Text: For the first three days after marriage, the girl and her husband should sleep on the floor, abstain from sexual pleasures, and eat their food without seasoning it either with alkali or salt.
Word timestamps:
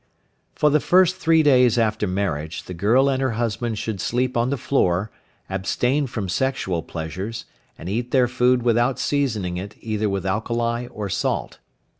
For 0.55 0.71
the 0.71 0.79
first 0.79 1.17
three 1.17 1.43
days 1.43 1.77
after 1.77 2.07
marriage, 2.07 2.63
the 2.63 2.73
girl 2.73 3.07
and 3.07 3.21
her 3.21 3.33
husband 3.33 3.77
should 3.77 4.01
sleep 4.01 4.35
on 4.35 4.49
the 4.49 4.57
floor, 4.57 5.11
abstain 5.47 6.07
from 6.07 6.27
sexual 6.27 6.81
pleasures, 6.81 7.45
and 7.77 7.87
eat 7.87 8.09
their 8.09 8.27
food 8.27 8.63
without 8.63 8.97
seasoning 8.97 9.57
it 9.57 9.75
either 9.79 10.09
with 10.09 10.25
alkali 10.25 10.87
or 10.87 11.07
salt. 11.07 11.59